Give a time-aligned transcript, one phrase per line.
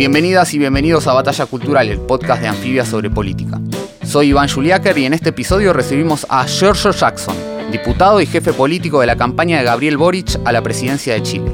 [0.00, 3.60] Bienvenidas y bienvenidos a Batalla Cultural, el podcast de anfibias sobre política.
[4.02, 7.36] Soy Iván Juliáquer y en este episodio recibimos a Giorgio Jackson,
[7.70, 11.52] diputado y jefe político de la campaña de Gabriel Boric a la presidencia de Chile.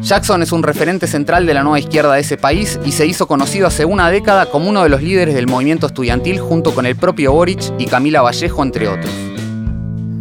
[0.00, 3.26] Jackson es un referente central de la nueva izquierda de ese país y se hizo
[3.26, 6.94] conocido hace una década como uno de los líderes del movimiento estudiantil junto con el
[6.94, 9.10] propio Boric y Camila Vallejo, entre otros.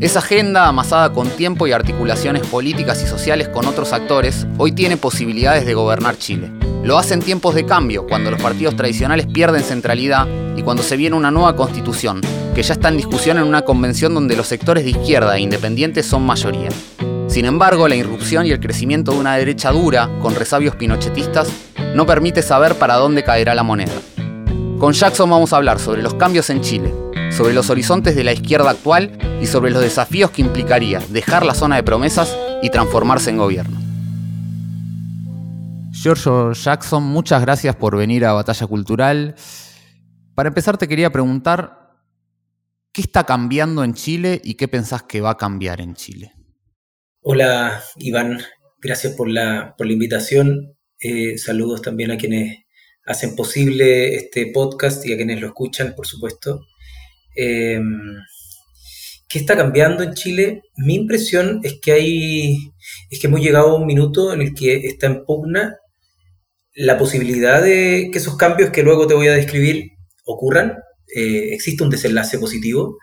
[0.01, 4.95] Esa agenda, amasada con tiempo y articulaciones políticas y sociales con otros actores, hoy tiene
[4.95, 6.53] posibilidades de gobernar Chile.
[6.83, 10.95] Lo hace en tiempos de cambio, cuando los partidos tradicionales pierden centralidad y cuando se
[10.95, 12.21] viene una nueva constitución,
[12.55, 16.05] que ya está en discusión en una convención donde los sectores de izquierda e independientes
[16.05, 16.69] son mayoría.
[17.27, 21.49] Sin embargo, la irrupción y el crecimiento de una derecha dura, con resabios pinochetistas,
[21.93, 23.99] no permite saber para dónde caerá la moneda.
[24.79, 26.93] Con Jackson vamos a hablar sobre los cambios en Chile,
[27.31, 31.53] sobre los horizontes de la izquierda actual y sobre los desafíos que implicaría dejar la
[31.53, 33.79] zona de promesas y transformarse en gobierno.
[35.91, 39.35] Giorgio Jackson, muchas gracias por venir a Batalla Cultural.
[40.33, 41.93] Para empezar, te quería preguntar,
[42.93, 46.31] ¿qué está cambiando en Chile y qué pensás que va a cambiar en Chile?
[47.21, 48.39] Hola, Iván.
[48.81, 50.77] Gracias por la, por la invitación.
[50.99, 52.59] Eh, saludos también a quienes
[53.05, 56.61] hacen posible este podcast y a quienes lo escuchan, por supuesto.
[57.41, 58.17] Em,
[59.29, 60.63] ¿Qué está cambiando en Chile?
[60.75, 62.57] Mi impresión es que hay
[63.09, 65.77] es que hemos llegado a un minuto en el que está en pugna
[66.73, 69.91] la posibilidad de que esos cambios que luego te voy a describir
[70.25, 70.77] ocurran,
[71.15, 72.97] eh, existe un desenlace positivo,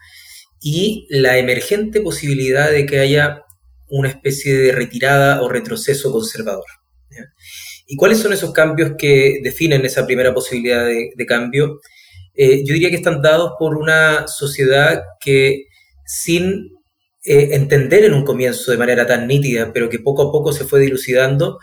[0.61, 3.43] y la emergente posibilidad de que haya
[3.89, 6.65] una especie de retirada o retroceso conservador.
[7.87, 11.81] ¿Y cuáles son esos cambios que definen esa primera posibilidad de, cambio?
[12.37, 15.65] Eh, yo diría que están dados por una sociedad que
[16.05, 16.71] sin
[17.25, 20.65] eh, entender en un comienzo de manera tan nítida, pero que poco a poco se
[20.65, 21.59] fue dilucidando,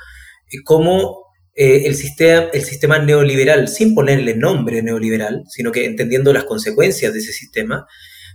[0.65, 1.23] cómo
[1.55, 7.13] eh, el, sistema, el sistema neoliberal, sin ponerle nombre neoliberal, sino que entendiendo las consecuencias
[7.13, 7.87] de ese sistema,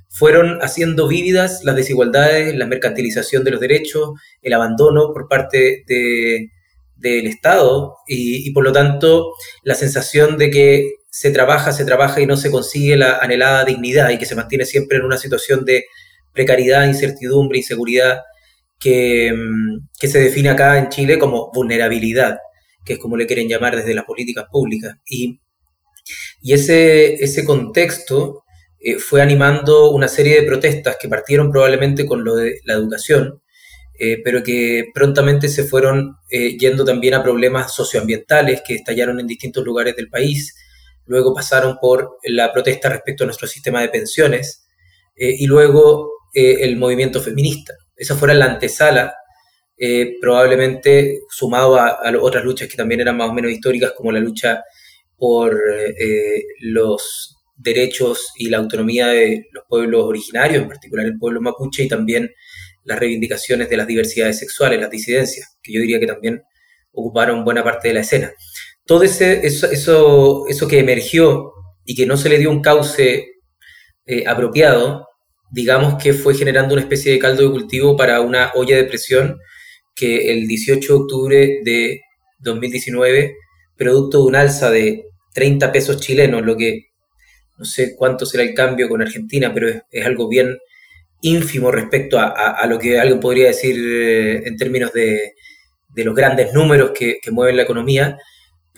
[0.09, 4.11] fueron haciendo vívidas las desigualdades, la mercantilización de los derechos,
[4.43, 9.33] el abandono por parte del Estado y, por lo tanto
[9.63, 14.11] la sensación de que se trabaja, se trabaja y no se consigue la anhelada dignidad
[14.11, 15.85] y que se mantiene siempre en una situación de
[16.33, 18.23] precariedad, incertidumbre, inseguridad
[18.79, 22.39] que, mm, que se define acá en Chile como vulnerabilidad
[22.89, 24.97] que es como le quieren llamar desde las políticas públicas.
[25.07, 25.39] Y,
[26.41, 28.45] y ese, ese contexto
[28.81, 33.43] eh, fue animando una serie de protestas que partieron probablemente con lo de la educación,
[34.01, 39.27] eh, pero que prontamente se fueron eh, yendo también a problemas socioambientales que estallaron en
[39.27, 40.55] distintos lugares del país.
[41.09, 44.69] Luego pasaron por la protesta respecto a nuestro sistema de pensiones
[45.17, 47.75] y luego el movimiento feminista.
[47.97, 49.13] Esa fue la antesala
[49.81, 54.19] eh, probablemente sumado a, otras luchas que también eran más o menos históricas, como la
[54.19, 54.65] lucha
[55.17, 61.41] por eh, los derechos y la autonomía de los pueblos originarios, en particular el pueblo
[61.41, 62.29] mapuche, y también
[62.83, 66.43] las reivindicaciones de las diversidades sexuales, las disidencias, que yo diría que también
[66.91, 68.33] ocuparon buena parte de la escena.
[68.89, 71.53] Todo ese, eso, eso, eso que emergió
[71.85, 73.29] y que no se le dio un cauce
[74.07, 75.07] eh, apropiado,
[75.51, 79.39] digamos que fue generando una especie de caldo de cultivo para una olla de presión
[79.95, 82.01] que el 18 de octubre de
[82.39, 83.37] 2019,
[83.77, 85.05] producto de un alza de
[85.35, 86.87] 30 pesos chilenos, lo que
[87.59, 90.57] no sé cuánto será el cambio con Argentina, pero es, algo bien
[91.21, 95.35] ínfimo respecto a, lo que alguien podría decir eh, en términos de,
[95.97, 98.17] los grandes números que, mueven la economía,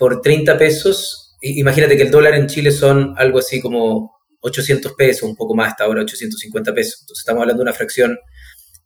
[0.01, 5.29] por 30 pesos, imagínate que el dólar en Chile son algo así como 800 pesos,
[5.29, 7.01] un poco más hasta ahora, 850 pesos.
[7.01, 8.17] Entonces estamos hablando de una fracción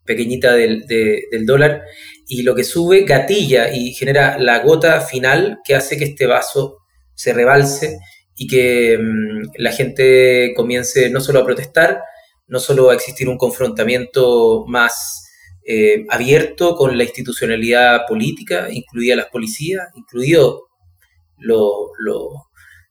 [0.04, 1.84] pequeñita del, del dólar
[2.28, 6.80] y lo que sube gatilla y genera la gota final que hace que este vaso
[7.14, 7.98] se rebalse
[8.36, 12.02] y que mm, la gente comience no solo a protestar,
[12.48, 15.30] no solo a existir un confrontamiento más
[15.66, 20.66] eh, abierto con la institucionalidad política, incluida las policías, incluido
[21.38, 21.92] lo,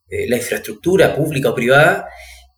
[0.09, 2.09] eh, la infraestructura pública o privada,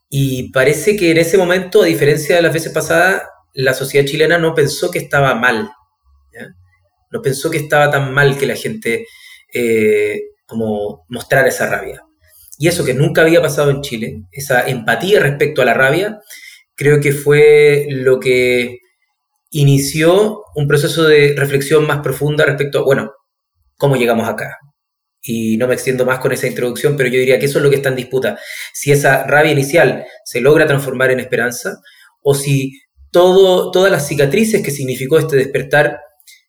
[0.08, 3.22] y parece que en ese momento, a diferencia de las veces pasadas,
[3.54, 5.70] la sociedad chilena no pensó que estaba mal
[7.10, 9.06] no pensó que estaba tan mal que la gente
[9.52, 12.02] eh, como mostrar esa rabia.
[12.58, 16.20] Y eso que nunca había pasado en Chile, esa empatía respecto a la rabia,
[16.74, 18.78] creo que fue lo que
[19.50, 23.12] inició un proceso de reflexión más profunda respecto a, bueno,
[23.76, 24.58] cómo llegamos acá.
[25.28, 27.70] Y no me extiendo más con esa introducción, pero yo diría que eso es lo
[27.70, 28.38] que está en disputa.
[28.72, 31.80] Si esa rabia inicial se logra transformar en esperanza,
[32.22, 32.80] o si
[33.10, 35.98] todo, todas las cicatrices que significó este despertar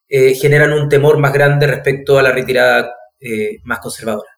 [0.08, 4.30] eh, generan un temor más grande respecto a la retirada eh, más conservadora.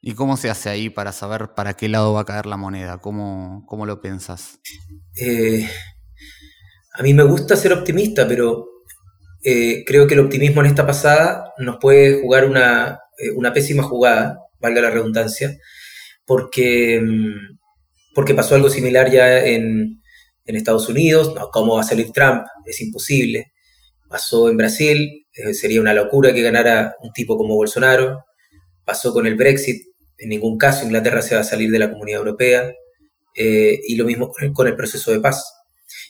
[0.00, 2.98] ¿Y cómo se hace ahí para saber para qué lado va a caer la moneda?
[2.98, 4.60] ¿Cómo, cómo lo pensás?
[5.20, 5.68] Eh,
[6.94, 8.68] a mí me gusta ser optimista, pero
[9.42, 13.01] creo que el optimismo en esta pasada nos puede jugar una,
[13.52, 15.56] pésima jugada, valga la redundancia,
[16.24, 17.58] porque, mm,
[18.14, 20.00] porque pasó algo similar ya en,
[20.44, 22.44] en Estados Unidos, ¿cómo va a salir Trump?
[22.66, 23.52] Es imposible
[24.12, 28.26] pasó en Brasil, eh, sería una locura que ganara un tipo como Bolsonaro,
[28.84, 29.82] pasó con el Brexit,
[30.18, 32.72] en ningún caso Inglaterra se va a salir de la Comunidad Europea,
[33.34, 35.54] eh, y lo mismo con el, proceso de paz.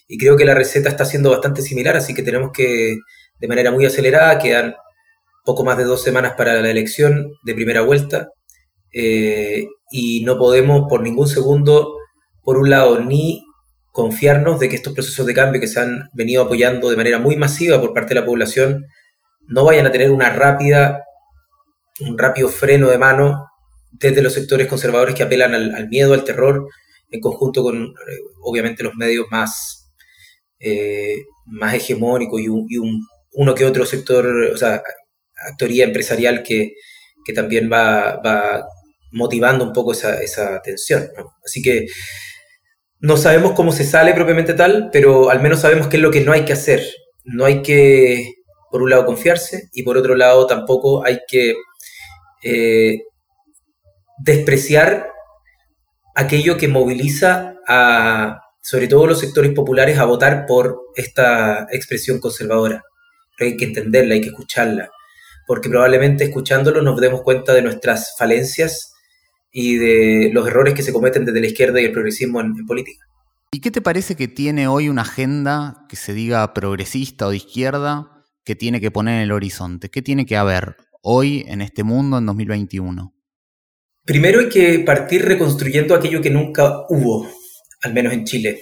[0.07, 2.97] Y creo que la receta está siendo bastante similar, así que tenemos que,
[3.39, 4.75] de manera muy acelerada, quedan
[5.43, 8.29] poco más de dos semanas para la elección de primera vuelta,
[8.93, 11.97] eh, y no podemos por ningún segundo,
[12.43, 13.43] por un lado, ni
[13.91, 17.35] confiarnos de que estos procesos de cambio que se han venido apoyando de manera muy
[17.35, 18.85] masiva por parte de la población
[19.47, 21.03] no vayan a tener una rápida,
[21.99, 23.45] un rápido freno de mano
[23.91, 26.67] desde los sectores conservadores que apelan al, miedo, al terror,
[27.11, 29.91] en conjunto con, eh, obviamente, los medios más,
[30.59, 34.81] eh, más hegemónicos y, un, uno que otro sector, o sea,
[35.49, 36.73] actoría empresarial que,
[37.33, 38.65] también va, va,
[39.11, 41.09] motivando un poco esa, esa tensión.
[41.45, 41.87] Así que
[42.99, 46.21] no sabemos cómo se sale propiamente tal, pero al menos sabemos qué es lo que
[46.21, 46.81] no hay que hacer.
[47.25, 48.33] No hay que,
[48.71, 51.53] por un lado, confiarse y por otro lado tampoco hay que
[52.43, 52.99] eh,
[54.17, 55.09] despreciar
[56.15, 62.83] aquello que moviliza a, sobre todo los sectores populares, a votar por esta expresión conservadora.
[63.39, 64.89] hay que entenderla, hay que escucharla,
[65.47, 68.93] porque probablemente escuchándolo nos demos cuenta de nuestras falencias
[69.51, 73.05] y de los errores que se cometen desde la izquierda y el progresismo en, política.
[73.51, 77.37] ¿Y qué te parece que tiene hoy una agenda que se diga progresista o de
[77.37, 79.89] izquierda que tiene que poner en el horizonte?
[79.89, 83.13] ¿Qué tiene que haber hoy en este mundo en 2021?
[84.03, 87.29] Primero hay que partir reconstruyendo aquello que nunca hubo,
[87.83, 88.59] al menos en Chile.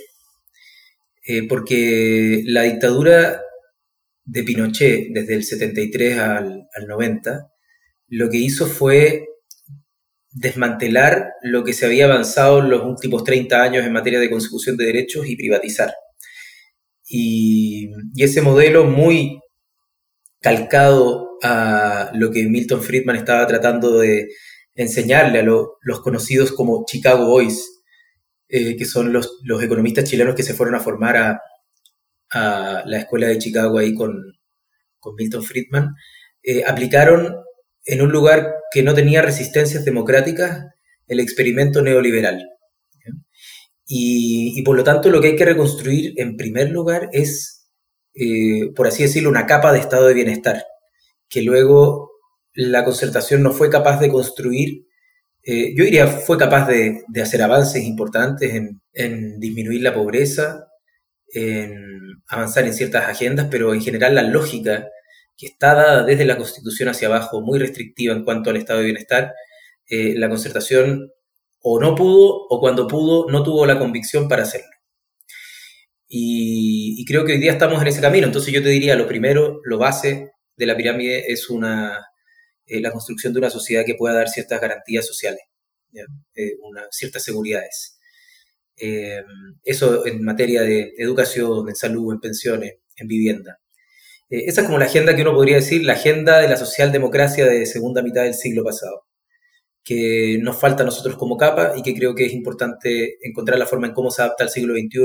[1.25, 3.41] Eh, porque la dictadura
[4.23, 7.51] de Pinochet, desde el 73 al, al 90,
[8.07, 9.25] lo que hizo fue
[10.31, 14.77] desmantelar lo que se había avanzado en los últimos 30 años en materia de consecución
[14.77, 15.93] de derechos y privatizar.
[17.07, 19.39] Y, ese modelo muy
[20.39, 24.29] calcado a lo que Milton Friedman estaba tratando de
[24.75, 27.81] enseñarle a los conocidos como Chicago Boys,
[28.47, 29.29] eh, que son los,
[29.61, 31.41] economistas chilenos que se fueron a formar a,
[32.33, 34.21] la escuela de Chicago ahí con,
[35.17, 35.95] Milton Friedman,
[36.43, 37.35] eh, aplicaron
[37.85, 40.67] en un lugar que no tenía resistencias democráticas
[41.07, 42.47] el experimento neoliberal.
[43.93, 47.67] Y, por lo tanto lo que hay que reconstruir en primer lugar es,
[48.13, 50.63] eh, por así decirlo, una capa de estado de bienestar,
[51.27, 52.11] que luego
[52.53, 54.85] la concertación no fue capaz de construir,
[55.43, 60.70] eh, yo diría fue capaz de, hacer avances importantes en, en, disminuir la pobreza,
[61.33, 64.87] en avanzar en ciertas agendas, pero en general la lógica
[65.37, 68.85] que está dada desde la Constitución hacia abajo, muy restrictiva en cuanto al estado de
[68.85, 69.33] bienestar,
[69.87, 71.11] eh, la concertación
[71.61, 74.69] o no pudo o cuando pudo no tuvo la convicción para hacerlo.
[76.07, 78.27] Y, creo que hoy día estamos en ese camino.
[78.27, 82.05] Entonces yo te diría, lo primero, lo base de la pirámide es una,
[82.65, 85.41] eh, la construcción de una sociedad que pueda dar ciertas garantías sociales,
[86.35, 86.51] eh,
[86.91, 87.97] ciertas seguridades.
[89.63, 93.61] Eso en materia de educación, en salud, en pensiones, en vivienda.
[94.31, 97.45] Eh, esa es como la agenda que uno podría decir, la agenda de la socialdemocracia
[97.45, 99.05] de segunda mitad del siglo pasado,
[99.83, 103.67] que nos falta a nosotros como capa y que creo que es importante encontrar la
[103.67, 105.01] forma en cómo se adapta al siglo XXI.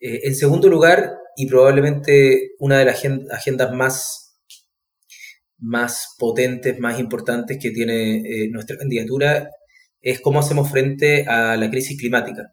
[0.00, 3.02] Eh, en segundo lugar, y probablemente una de las
[3.32, 4.38] agendas más,
[5.58, 9.50] más potentes, más importantes que tiene eh, nuestra candidatura,
[10.00, 12.52] es cómo hacemos frente a la crisis climática.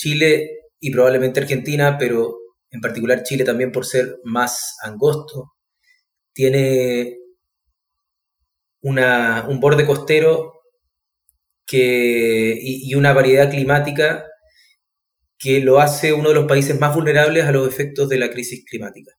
[0.00, 2.38] Chile y probablemente Argentina, pero
[2.70, 5.52] en particular Chile también por ser más angosto,
[6.32, 7.18] tiene
[8.80, 10.54] un borde costero
[11.66, 14.26] que, y, una variedad climática
[15.38, 18.64] que lo hace uno de los países más vulnerables a los efectos de la crisis
[18.64, 19.12] climática.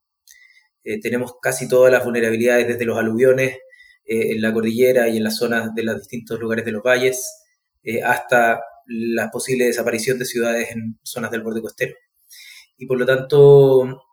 [0.84, 3.58] Eh, tenemos casi todas las vulnerabilidades desde los aluviones
[4.06, 7.22] eh, en la cordillera y en las zonas de los distintos lugares de los valles,
[7.84, 11.96] eh, hasta la posible desaparición de ciudades en zonas del borde costero.
[12.78, 14.04] Y por lo tanto,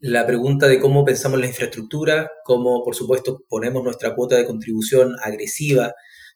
[0.00, 5.16] la pregunta de cómo pensamos la infraestructura, cómo, por supuesto, ponemos nuestra cuota de contribución
[5.22, 5.92] agresiva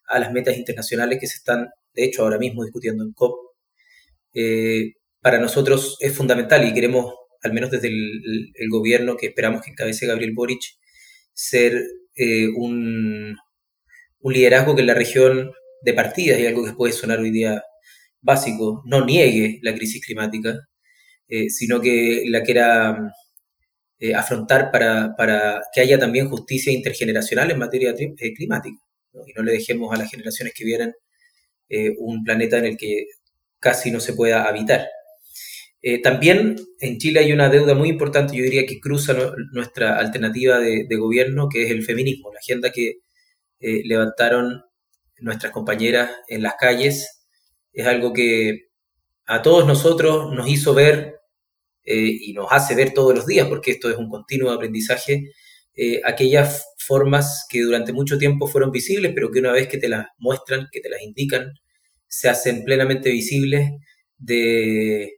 [0.08, 3.34] a las metas internacionales que se están, de hecho, ahora mismo discutiendo en COP,
[4.34, 9.70] eh, para nosotros es fundamental y queremos, al menos desde el, gobierno que esperamos que
[9.70, 10.62] encabece Gabriel Boric,
[11.32, 11.84] ser
[12.16, 13.36] eh, un,
[14.20, 17.62] un liderazgo que en la región de partidas, y algo que puede sonar hoy día
[18.22, 20.68] básico, no niegue la crisis climática,
[21.28, 23.12] eh, sino que la quiera
[23.98, 28.78] eh, afrontar para, para, que haya también justicia intergeneracional en materia eh, climática,
[29.26, 30.92] y no le dejemos a las generaciones que vienen
[31.98, 33.06] un planeta en el que
[33.58, 34.88] casi no se pueda habitar.
[36.02, 39.14] también en Chile hay una deuda muy importante, yo diría que cruza
[39.52, 42.98] nuestra alternativa de, gobierno, que es el feminismo, la agenda que
[43.60, 44.62] levantaron
[45.20, 47.24] nuestras compañeras en las calles,
[47.72, 48.68] es algo que
[49.26, 51.20] a todos nosotros nos hizo ver
[51.84, 55.30] eh, y nos hace ver todos los días, porque esto es un continuo aprendizaje,
[55.74, 59.88] eh, aquellas formas que durante mucho tiempo fueron visibles, pero que una vez que te
[59.88, 61.52] las muestran, que te las indican,
[62.06, 63.70] se hacen plenamente visibles
[64.18, 65.16] de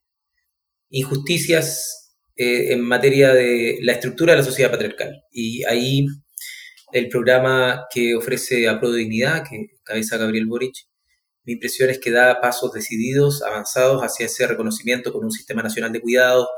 [0.91, 5.23] injusticias eh, en materia de la estructura de la sociedad patriarcal.
[5.33, 6.07] Y ahí
[6.95, 10.77] el programa que ofrece a Pro Dignidad, que cabeza Gabriel Boric,
[11.43, 15.91] mi impresión es que da pasos decididos, avanzados hacia ese reconocimiento con un sistema nacional
[15.91, 16.49] de cuidado,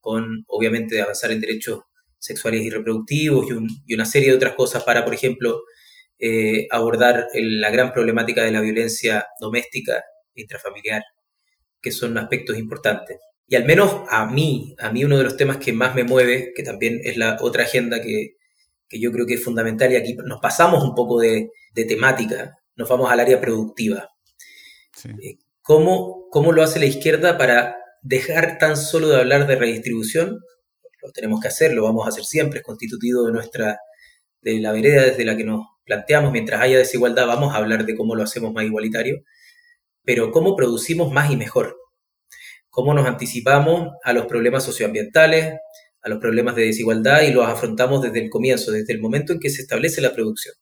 [0.00, 1.84] con obviamente avanzar en derechos
[2.18, 3.46] sexuales y reproductivos
[3.86, 5.62] y, una serie de otras cosas para, por ejemplo,
[6.18, 10.02] eh, abordar la gran problemática de la violencia doméstica
[10.34, 11.04] e intrafamiliar,
[11.80, 13.18] que son aspectos importantes.
[13.46, 16.52] Y al menos a mí, a mí uno de los temas que más me mueve,
[16.56, 18.34] que también es la otra agenda que,
[18.94, 22.88] que yo creo que es fundamental y aquí nos pasamos un poco de, temática, nos
[22.88, 24.08] vamos al área productiva.
[25.04, 30.38] Eh, ¿Cómo, ¿Cómo lo hace la izquierda para dejar tan solo de hablar de redistribución?
[31.02, 33.78] Lo tenemos que hacer, lo vamos a hacer siempre, es constitutivo de nuestra
[34.42, 37.96] de la vereda desde la que nos planteamos, mientras haya desigualdad vamos a hablar de
[37.96, 39.24] cómo lo hacemos más igualitario,
[40.04, 41.76] pero cómo producimos más y mejor,
[42.68, 45.54] cómo nos anticipamos a los problemas socioambientales,
[46.04, 49.40] a los problemas de desigualdad y los afrontamos desde el comienzo, desde el momento en
[49.40, 50.54] que se establece la producción.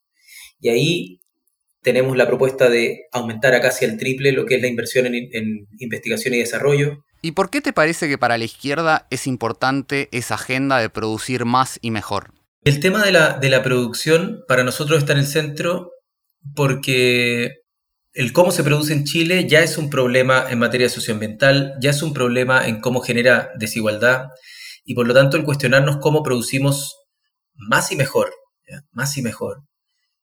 [0.60, 1.20] Y ahí
[1.82, 5.68] tenemos la propuesta de aumentar a casi el triple lo que es la inversión en,
[5.78, 7.04] investigación y desarrollo.
[7.22, 11.44] ¿Y por qué te parece que para la izquierda es importante esa agenda de producir
[11.44, 12.32] más y mejor?
[12.64, 15.90] El tema de la, de la producción para nosotros está en el centro
[16.54, 17.62] porque
[18.14, 22.02] el cómo se produce en Chile ya es un problema en materia socioambiental, ya es
[22.02, 24.26] un problema en cómo genera desigualdad,
[24.84, 26.96] y por lo tanto el cuestionarnos cómo producimos
[27.54, 28.32] más y mejor,
[28.90, 29.62] más y mejor,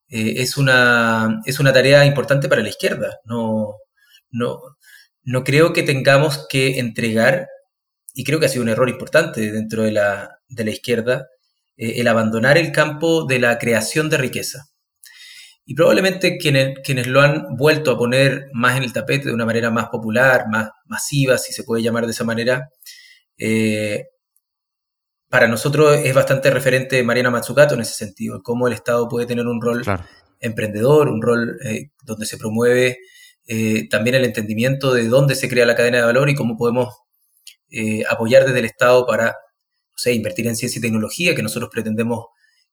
[0.10, 3.20] eh, es, una, es una tarea importante para la izquierda.
[3.26, 3.76] No,
[4.32, 4.60] no,
[5.24, 7.48] no creo que tengamos que entregar,
[8.14, 11.28] y creo que ha sido un error importante dentro de la, de la izquierda,
[11.78, 14.66] eh, el abandonar el campo de la creación de riqueza.
[15.66, 19.46] Y probablemente quienes, quienes lo han vuelto a poner más en el tapete de una
[19.46, 22.70] manera más popular, más masiva, si se puede llamar de esa manera,
[23.38, 24.06] eh,
[25.30, 29.46] para nosotros es bastante referente Mariana Matsukato en ese sentido, cómo el Estado puede tener
[29.46, 29.84] un rol
[30.40, 32.98] emprendedor, un rol eh, donde se promueve
[33.48, 36.96] eh, también el entendimiento de dónde se crea la cadena de valor y cómo podemos
[37.70, 39.36] eh, apoyar desde el Estado para
[40.06, 42.28] o invertir en ciencia y tecnología, que nosotros pretendemos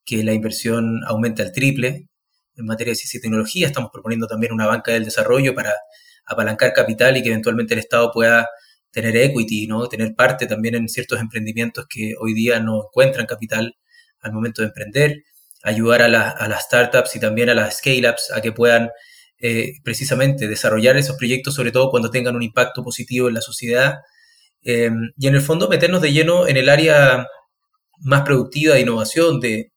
[0.05, 2.09] que la inversión aumente al triple
[2.55, 3.67] en materia de ciencia y tecnología.
[3.67, 5.75] Estamos proponiendo también una banca del desarrollo para
[6.25, 8.49] apalancar capital y que eventualmente el Estado pueda
[8.97, 9.89] tener equity, ¿no?
[9.89, 13.77] tener parte también en ciertos emprendimientos que hoy día no encuentran capital
[14.21, 15.23] al momento de emprender,
[15.63, 18.89] ayudar a, las startups y también a las scale-ups a que puedan
[19.39, 23.97] eh, precisamente desarrollar esos proyectos, sobre todo cuando tengan un impacto positivo en la sociedad.
[24.63, 27.27] Eh, y en el fondo meternos de lleno en el área
[28.01, 29.73] más productiva de innovación, de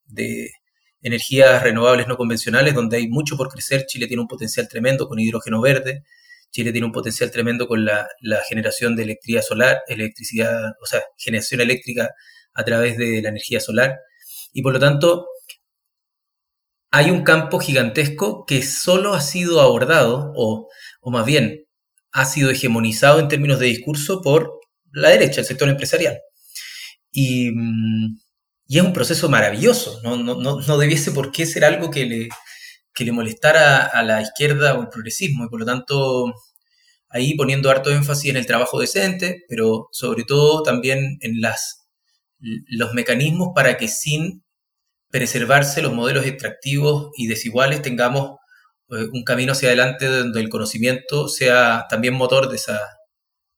[1.01, 3.85] energías renovables no convencionales, donde hay mucho por crecer.
[3.85, 6.03] Chile tiene un potencial tremendo con hidrógeno verde,
[6.51, 8.07] Chile tiene un potencial tremendo con la,
[8.47, 12.09] generación de electricidad solar, electricidad, o sea, generación eléctrica
[12.53, 13.97] a través de la energía solar.
[14.53, 15.27] Y por lo tanto,
[16.91, 20.69] hay un campo gigantesco que solo ha sido abordado, o,
[21.11, 21.65] más bien,
[22.11, 24.59] ha sido hegemonizado en términos de discurso por
[24.91, 26.19] la derecha, el sector empresarial.
[27.11, 27.49] Y,
[28.67, 32.29] es un proceso maravilloso, no, no, no debiese por qué ser algo que le,
[32.93, 36.33] que le molestara a la izquierda o el progresismo, y por lo tanto
[37.09, 41.87] ahí poniendo harto énfasis en el trabajo decente, pero sobre todo también en las,
[42.39, 44.43] los mecanismos para que sin
[45.09, 48.37] preservarse los modelos extractivos y desiguales, tengamos
[48.91, 52.79] eh, un camino hacia adelante donde el conocimiento sea también motor de esa,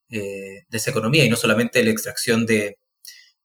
[0.09, 2.77] eh, de esa economía y no solamente la extracción de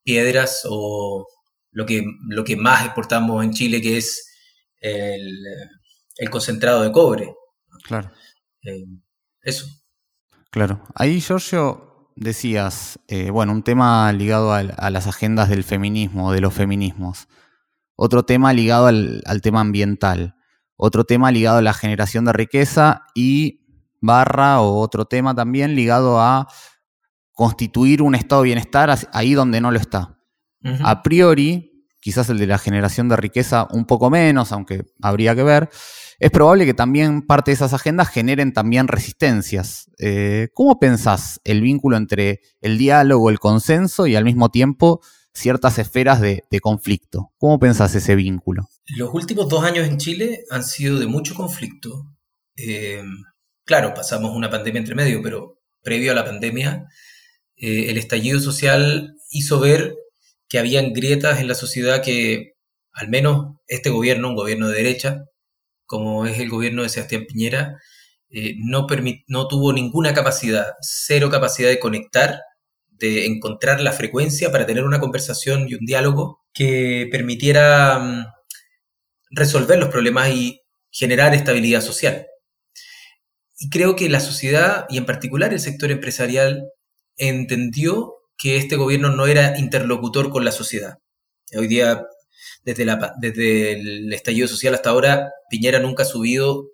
[0.05, 1.27] piedras o
[1.73, 4.27] lo que, lo que más exportamos en Chile, que es
[4.81, 7.35] el, concentrado de cobre.
[7.85, 8.11] Claro.
[8.63, 8.85] Eh,
[9.43, 9.67] eso.
[10.51, 10.83] Claro.
[10.95, 12.99] Ahí, Giorgio, decías,
[13.33, 17.29] bueno, un tema ligado a, las agendas del feminismo, de los feminismos.
[17.95, 20.37] Otro tema ligado al, al tema ambiental
[20.77, 23.67] otro tema ligado a la generación de riqueza y
[24.01, 26.47] barra o otro tema también ligado a
[27.33, 30.13] constituir un estado de bienestar ahí donde no lo está.
[30.83, 31.76] A priori,
[32.07, 35.69] quizás el de la generación de riqueza un poco menos, aunque habría que ver,
[36.21, 39.91] es probable que también parte de esas agendas generen también resistencias.
[39.99, 45.01] Eh, ¿Cómo pensás el vínculo entre el diálogo, el consenso y al mismo tiempo
[45.35, 47.33] ciertas esferas de, conflicto.
[47.39, 48.69] ¿Cómo pensás ese vínculo?
[48.97, 52.07] Los últimos dos años en Chile han sido de mucho conflicto.
[52.57, 53.03] Eh,
[53.65, 56.87] claro, pasamos una pandemia entre medio, pero previo a la pandemia,
[57.57, 59.97] eh, el estallido social hizo ver
[60.49, 62.55] que habían grietas en la sociedad que
[62.93, 65.25] al menos este gobierno, un gobierno de derecha,
[65.87, 67.81] como es el gobierno de Sebastián Piñera,
[68.31, 68.87] eh, no,
[69.29, 72.41] no tuvo ninguna capacidad, cero capacidad de conectar
[72.99, 78.27] de encontrar la frecuencia para tener una conversación y un diálogo que permitiera mm,
[79.31, 82.27] resolver los problemas y generar estabilidad social.
[83.59, 86.71] Y creo que la sociedad, y en particular el sector empresarial,
[87.17, 90.99] entendió que este gobierno no era interlocutor con la sociedad.
[91.57, 92.05] Hoy día,
[92.65, 96.71] desde, la, desde el estallido social hasta ahora, Piñera nunca ha subido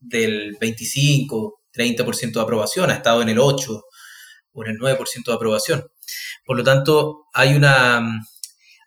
[0.00, 3.82] del 25, 30% de aprobación, ha estado en el 8,
[4.52, 5.84] o en el 9% de aprobación.
[6.44, 8.02] Por lo tanto, hay, una,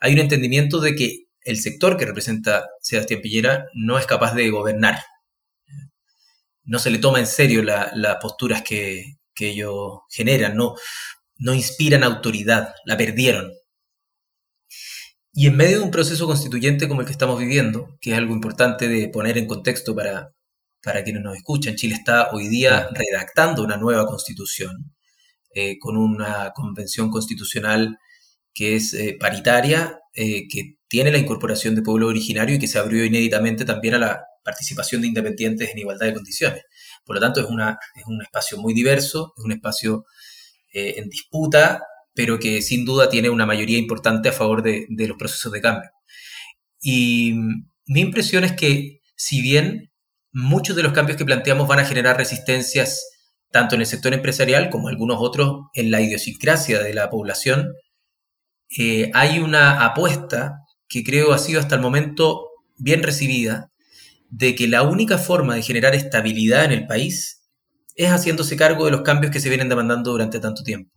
[0.02, 4.50] hay un entendimiento de que el sector que representa Sebastián Piñera no es capaz de
[4.50, 5.00] gobernar.
[6.64, 10.76] No se le toma en serio las posturas que, ellos generan, no,
[11.38, 13.52] no inspiran autoridad, la perdieron.
[15.34, 18.34] Y en medio de un proceso constituyente como el que estamos viviendo, que es algo
[18.34, 20.32] importante de poner en contexto para,
[20.84, 24.94] para quienes nos escuchan, Chile está hoy día redactando una nueva constitución
[25.56, 27.98] eh, con una convención constitucional
[28.54, 32.80] que es eh, paritaria, eh, que tiene la incorporación de pueblo originario y que se
[32.80, 36.64] abrió inéditamente también a la participación de independientes en igualdad de condiciones.
[37.06, 40.06] Por lo tanto, es, una, es un espacio muy diverso, es un espacio
[40.74, 41.82] en disputa,
[42.14, 45.62] pero que sin duda tiene una mayoría importante a favor de, de los procesos de
[45.62, 45.90] cambio.
[46.82, 47.34] Y
[47.88, 49.92] mi impresión es que si bien
[50.32, 53.06] muchos de los cambios que planteamos van a generar resistencias
[53.52, 57.74] tanto en el sector empresarial como algunos otros en la idiosincrasia de la población,
[58.78, 63.72] eh, hay una apuesta que creo ha sido hasta el momento bien recibida,
[64.30, 67.43] de que la única forma de generar estabilidad en el país
[67.96, 70.92] es haciéndose cargo de los cambios que se vienen demandando durante tanto tiempo.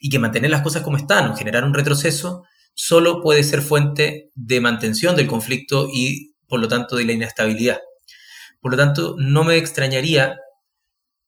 [0.00, 4.30] Y que mantener las cosas como están o generar un retroceso solo puede ser fuente
[4.34, 7.80] de mantención del conflicto y, por lo tanto, de la inestabilidad.
[8.60, 10.38] Por lo tanto, no me extrañaría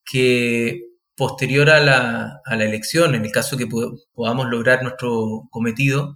[0.05, 0.83] que
[1.17, 3.69] posterior a la, elección, en el caso que
[4.14, 6.14] podamos lograr nuestro cometido,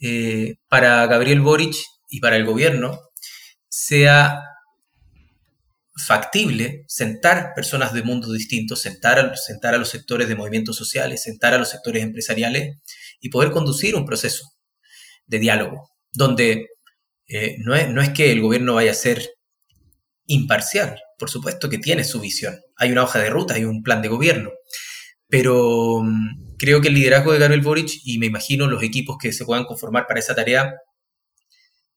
[0.00, 1.76] eh, para Gabriel Boric
[2.08, 3.00] y para el gobierno,
[3.68, 4.40] sea
[5.96, 11.22] factible sentar personas de mundos distintos, sentar a, sentar a los sectores de movimientos sociales,
[11.22, 12.76] sentar a los sectores empresariales
[13.20, 14.52] y poder conducir un proceso
[15.26, 16.66] de diálogo, donde
[17.28, 19.26] eh, no, es, no es que el gobierno vaya a ser
[20.26, 22.60] imparcial, por supuesto que tiene su visión.
[22.76, 24.50] Hay una hoja de ruta, hay un plan de gobierno.
[25.28, 29.32] Pero mm, creo que el liderazgo de Gabriel Boric y me imagino los equipos que
[29.32, 30.74] se puedan conformar para esa tarea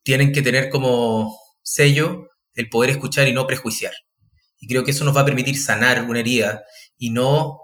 [0.04, 2.29] tienen que tener como sello
[2.60, 3.94] el poder escuchar y no prejuiciar.
[4.60, 6.64] Y creo que eso nos va a permitir sanar una herida
[6.98, 7.60] y no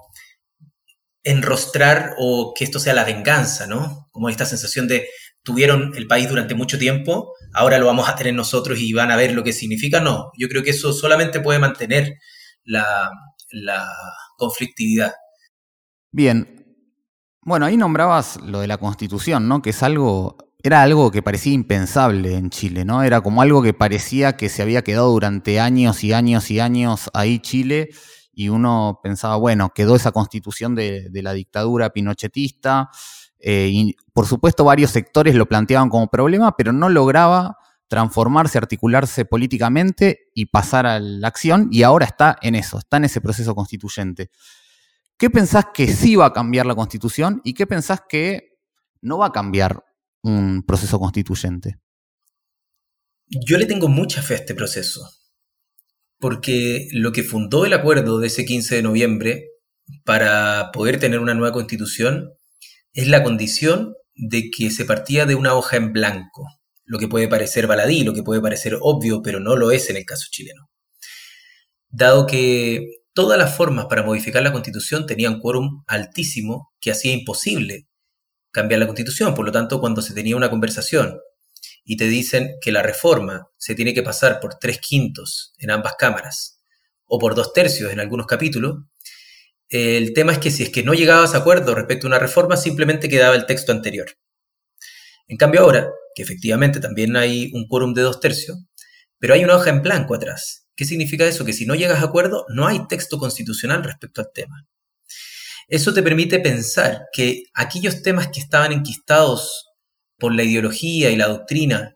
[1.24, 4.08] enrostrar o que esto sea la venganza, ¿no?
[4.12, 5.08] Como esta sensación de
[5.44, 9.16] tuvieron el país durante mucho tiempo, ahora lo vamos a tener nosotros y van a
[9.16, 10.00] ver lo que significa.
[10.00, 12.16] No, yo creo que eso solamente puede mantener
[12.64, 13.12] la,
[14.38, 15.14] conflictividad.
[16.12, 16.66] Bien.
[17.42, 19.62] Bueno, ahí nombrabas lo de la constitución, ¿no?
[19.62, 23.04] Que es algo, era algo que parecía impensable en Chile, ¿no?
[23.04, 27.12] Era como algo que parecía que se había quedado durante años y años y años
[27.14, 27.90] ahí Chile
[28.34, 32.90] y uno pensaba, bueno, quedó esa constitución de, la dictadura pinochetista,
[33.38, 39.24] eh, y por supuesto, varios sectores lo planteaban como problema, pero no lograba transformarse, articularse
[39.24, 43.54] políticamente y pasar a la acción, y ahora está en eso, está en ese proceso
[43.54, 44.32] constituyente.
[45.16, 48.58] ¿Qué pensás que sí va a cambiar la constitución y qué pensás que
[49.00, 49.86] no va a cambiar
[50.26, 51.78] un proceso constituyente?
[53.28, 55.08] Yo le tengo mucha fe a este proceso,
[56.20, 59.46] porque lo que fundó el acuerdo de ese 15 de noviembre
[60.04, 62.32] para poder tener una nueva constitución
[62.94, 66.48] es la condición de que se partía de una hoja en blanco,
[66.86, 69.98] lo que puede parecer baladí, lo que puede parecer obvio, pero no lo es en
[69.98, 70.70] el caso chileno.
[71.90, 77.88] Dado que todas las formas para modificar la constitución tenían quórum altísimo que hacía imposible
[78.56, 81.20] cambiar la constitución, por lo tanto, cuando se tenía una conversación
[81.84, 85.96] y te dicen que la reforma se tiene que pasar por tres quintos en ambas
[86.00, 86.62] cámaras
[87.06, 88.78] o por dos tercios en algunos capítulos,
[89.68, 92.56] el tema es que si es que no llegabas a acuerdo respecto a una reforma,
[92.56, 94.08] simplemente quedaba el texto anterior.
[95.28, 98.58] En cambio ahora, que efectivamente también hay un quórum de dos tercios,
[99.20, 100.70] pero hay una hoja en blanco atrás.
[100.78, 101.44] ¿Qué significa eso?
[101.44, 104.66] Que si no llegas a acuerdo, no hay texto constitucional respecto al tema.
[105.68, 109.68] Eso te permite pensar que aquellos temas que estaban enquistados
[110.18, 111.96] por la ideología y la doctrina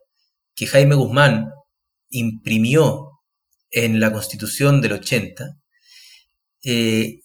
[0.55, 1.51] que Jaime Guzmán
[2.09, 3.19] imprimió
[3.71, 5.57] en la constitución del 80,
[6.63, 7.21] eh,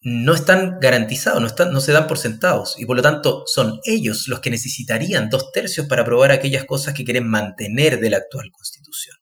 [0.00, 4.28] no están garantizados, no, no se dan por sentados y por lo tanto son ellos
[4.28, 8.50] los que necesitarían dos tercios para aprobar aquellas cosas que quieren mantener de la actual
[8.52, 9.16] constitución.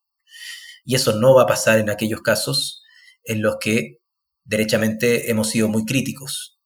[0.84, 2.82] Y eso no va a pasar en aquellos casos
[3.22, 4.01] en los que
[4.44, 6.58] derechamente hemos sido muy críticos.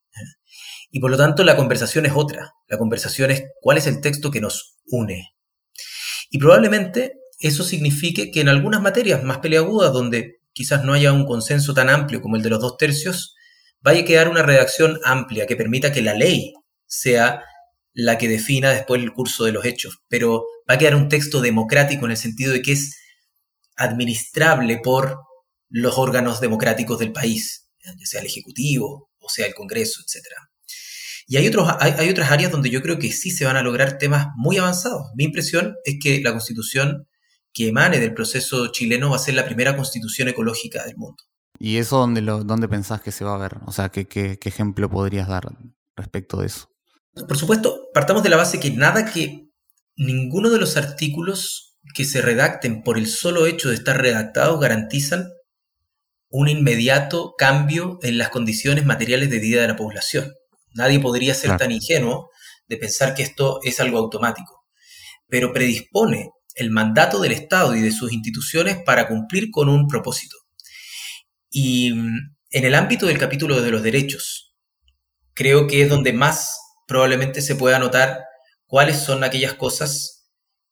[0.91, 2.53] Y por lo tanto la conversación es otra.
[2.69, 5.35] La conversación es cuál es el texto que nos une.
[6.31, 11.27] Y probablemente eso signifique que en algunas materias más peleagudas, donde quizás no haya un
[11.27, 13.35] consenso tan amplio como el de los dos tercios,
[13.81, 16.55] vaya a quedar una redacción amplia que permita que la ley
[16.87, 17.43] sea
[17.93, 21.41] la que defina después el curso de los hechos, pero va a quedar un texto
[21.41, 22.97] democrático en el sentido de que es
[23.77, 25.19] administrable por
[25.69, 27.66] los órganos democráticos del país,
[27.99, 30.27] ya sea el Ejecutivo o sea el Congreso, etc.
[31.27, 33.99] Y hay, otros, hay, otras áreas donde yo creo que sí se van a lograr
[33.99, 35.09] temas muy avanzados.
[35.17, 37.09] Mi impresión es que la constitución
[37.53, 41.25] que emane del proceso chileno va a ser la primera constitución ecológica del mundo.
[41.59, 43.57] ¿Y eso dónde, lo, dónde pensás que se va a ver?
[43.67, 45.49] O sea, ¿qué, qué, ejemplo podrías dar
[45.97, 46.71] respecto de eso?
[47.15, 49.49] Por supuesto, partamos de la base que nada que
[49.97, 55.31] ninguno de los artículos que se redacten por el solo hecho de estar redactados garantizan
[56.29, 60.33] un inmediato cambio en las condiciones materiales de vida de la población.
[60.75, 62.31] Nadie podría ser tan ingenuo
[62.69, 64.65] de pensar que esto es algo automático,
[65.29, 70.37] pero predispone el mandato del Estado y de sus instituciones para cumplir con un propósito.
[71.51, 74.55] Y mm, en el ámbito del capítulo de los derechos,
[75.35, 78.25] creo que es donde más probablemente se pueda notar
[78.67, 80.31] cuáles son aquellas cosas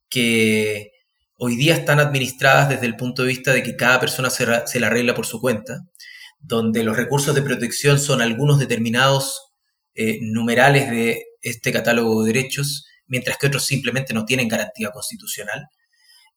[0.09, 0.94] que
[1.37, 4.87] hoy día están administradas desde el punto de vista de que cada persona se, la
[4.87, 5.81] arregla por su cuenta,
[6.39, 9.53] donde los recursos de protección son algunos determinados
[9.95, 15.67] eh, numerales de este catálogo de derechos, mientras que otros simplemente no tienen garantía constitucional,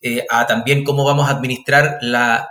[0.01, 2.47] eh, a también cómo vamos a administrar la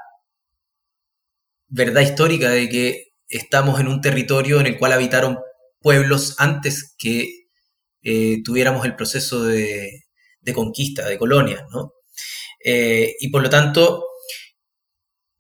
[1.69, 5.39] verdad histórica de que estamos en un territorio en el cual habitaron
[5.81, 7.47] pueblos antes que
[8.03, 10.05] eh, tuviéramos el proceso de,
[10.55, 11.93] conquista, de colonia, ¿no?
[12.65, 14.05] Eh, y por lo tanto,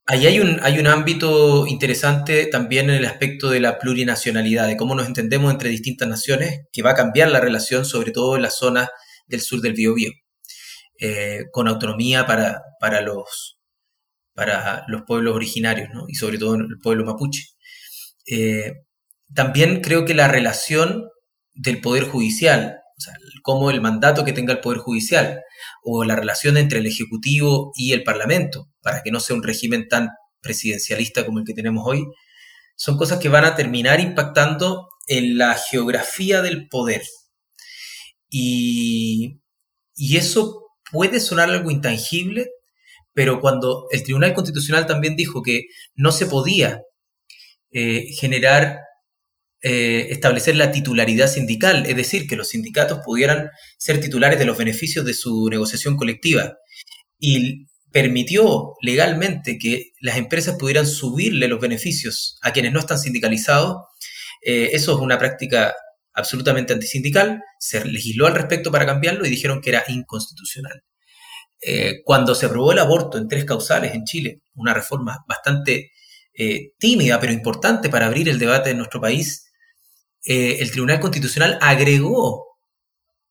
[0.07, 4.77] ahí hay un, hay un ámbito interesante también en el aspecto de la plurinacionalidad, de
[4.77, 8.43] cómo nos entendemos entre distintas naciones, que va a cambiar la relación, sobre todo en
[8.43, 8.89] las zonas
[9.27, 10.13] del sur del Biobío,
[11.01, 13.55] eh, con autonomía para, para los
[14.35, 17.43] para los pueblos originarios, y sobre todo el pueblo mapuche.
[18.27, 18.75] Eh,
[19.35, 21.09] también creo que la relación
[21.55, 22.81] del Poder Judicial,
[23.47, 25.41] o sea, cómo el mandato que tenga el Poder Judicial,
[25.83, 29.89] o la relación entre el Ejecutivo y el Parlamento, para que no sea un régimen
[29.89, 32.05] tan presidencialista como el que tenemos hoy,
[32.77, 37.03] son cosas que van a terminar impactando en la geografía del poder.
[38.29, 39.41] Y,
[39.95, 42.51] y eso puede sonar algo intangible,
[43.13, 46.83] pero cuando el Tribunal Constitucional también dijo que no se podía
[47.71, 48.81] eh, generar,
[49.63, 54.59] eh, establecer la titularidad sindical, es decir, que los sindicatos pudieran ser titulares de los
[54.59, 56.59] beneficios de su negociación colectiva,
[57.19, 63.79] y permitió legalmente que las empresas pudieran subirle los beneficios a quienes no están sindicalizados,
[64.43, 65.75] eh, eso es una práctica
[66.13, 70.85] absolutamente antisindical, se legisló al respecto para cambiarlo y dijeron que era inconstitucional.
[71.63, 75.93] Eh, cuando se aprobó el aborto en tres causales en Chile, una reforma bastante
[76.79, 79.46] tímida pero importante para abrir el debate en nuestro país,
[80.27, 82.45] eh, el Tribunal Constitucional agregó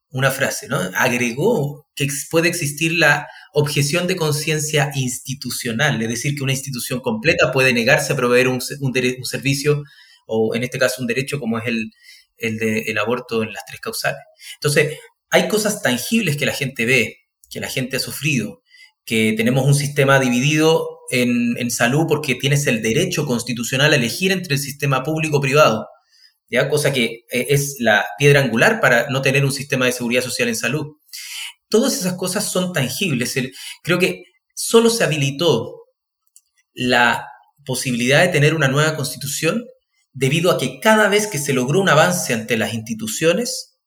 [0.10, 0.80] una frase, ¿no?
[0.96, 7.52] Agregó que puede existir la objeción de conciencia institucional, es decir, que una institución completa
[7.52, 9.84] puede negarse a proveer un, un, servicio
[10.26, 11.92] o en este caso un derecho como es el,
[12.38, 14.22] el del aborto en las tres causales.
[14.56, 14.98] Entonces,
[15.30, 17.18] hay cosas tangibles que la gente ve,
[17.50, 18.62] que la gente ha sufrido,
[19.06, 24.56] que tenemos un sistema dividido en, salud porque tienes el derecho constitucional a elegir entre
[24.56, 25.88] el sistema público privado,
[26.50, 26.70] ¿ya?
[26.70, 30.48] cosa que eh, es la piedra angular para no tener un sistema de seguridad social
[30.48, 30.98] en salud.
[31.70, 33.36] Todas esas cosas son tangibles.
[33.84, 35.84] creo que solo se habilitó
[36.74, 37.28] la
[37.66, 39.66] posibilidad de tener una nueva constitución
[40.14, 43.78] debido a que cada vez que se logró un avance ante las instituciones,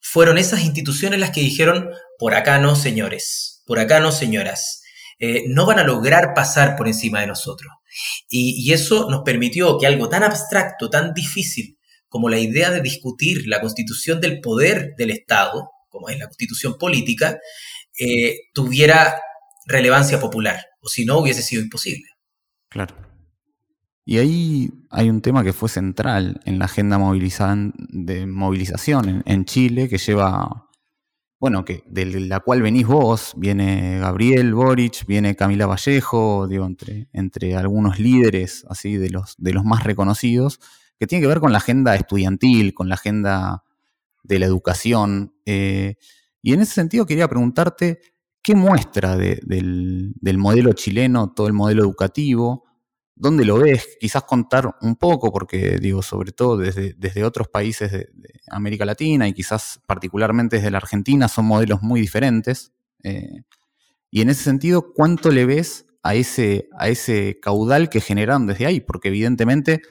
[0.00, 4.82] fueron esas instituciones las que dijeron, por acá no, señores, por acá no, señoras,
[5.18, 7.72] eh, no van a lograr pasar por encima de nosotros.
[8.28, 11.78] Y, y eso nos permitió que algo tan abstracto, tan difícil
[12.12, 16.76] como la idea de discutir la constitución del poder del Estado, como es la constitución
[16.78, 17.40] política,
[17.98, 19.18] eh, tuviera
[19.64, 22.04] relevancia popular, o si no hubiese sido imposible.
[22.68, 22.94] Claro.
[24.04, 29.88] Y ahí hay un tema que fue central en la agenda de movilización en, Chile,
[29.88, 30.68] que lleva,
[31.40, 37.08] bueno, que de la cual venís vos, viene Gabriel Boric, viene Camila Vallejo, digo, entre,
[37.14, 40.60] entre algunos líderes así de los, de los más reconocidos,
[41.02, 43.64] que tiene que ver con la agenda estudiantil, con la agenda
[44.22, 45.34] de la educación.
[45.44, 45.96] Eh,
[46.40, 47.98] y en ese sentido quería preguntarte,
[48.40, 52.66] ¿qué muestra del, modelo chileno, todo el modelo educativo?
[53.16, 53.96] ¿Dónde lo ves?
[54.00, 58.08] Quizás contar un poco, porque digo, sobre todo desde, otros países de,
[58.48, 62.70] América Latina y quizás particularmente desde la Argentina, son modelos muy diferentes.
[63.02, 63.42] Eh,
[64.08, 68.66] y en ese sentido, ¿cuánto le ves a ese, a ese caudal que generaron desde
[68.66, 68.78] ahí?
[68.78, 69.82] Porque evidentemente,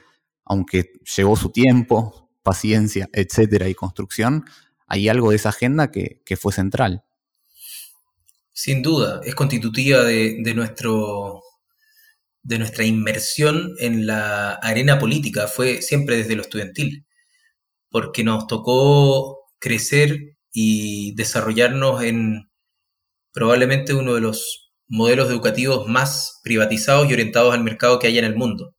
[0.44, 4.44] aunque llevó su tiempo, paciencia, etcétera, y construcción,
[4.86, 7.04] hay algo de esa agenda que, fue central.
[8.52, 11.42] Sin duda, es constitutiva de, nuestro,
[12.42, 17.06] de nuestra inmersión en la arena política, fue siempre desde lo estudiantil,
[17.88, 22.50] porque nos tocó crecer y desarrollarnos en
[23.32, 28.26] probablemente uno de los modelos educativos más privatizados y orientados al mercado que hay en
[28.26, 28.74] el mundo,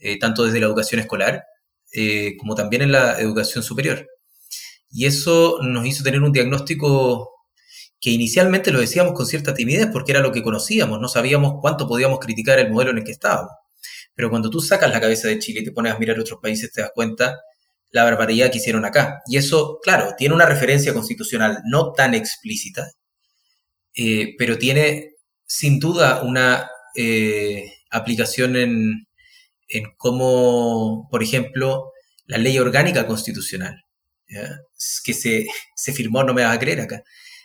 [0.00, 1.44] eh, tanto desde la educación escolar
[1.92, 4.06] eh, como también en la educación superior.
[4.90, 7.30] Y eso nos hizo tener un diagnóstico
[8.00, 11.86] que inicialmente lo decíamos con cierta timidez porque era lo que conocíamos, no sabíamos cuánto
[11.86, 13.52] podíamos criticar el modelo en el que estábamos.
[14.14, 16.72] Pero cuando tú sacas la cabeza de Chile y te pones a mirar otros países,
[16.72, 17.38] te das cuenta
[17.90, 19.20] la barbaridad que hicieron acá.
[19.26, 22.90] Y eso, claro, tiene una referencia constitucional no tan explícita,
[23.94, 26.70] eh, pero tiene sin duda una
[27.90, 29.06] aplicación en,
[29.70, 31.92] en cómo, por ejemplo,
[32.26, 33.84] la ley orgánica constitucional,
[34.26, 35.14] que
[35.74, 37.02] se, firmó, no me vas a creer acá,